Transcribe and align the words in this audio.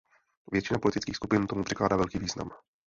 Většina 0.51 0.79
politických 0.79 1.15
skupin 1.15 1.47
tomu 1.47 1.63
přikládá 1.63 1.95
velký 1.95 2.19
význam. 2.19 2.49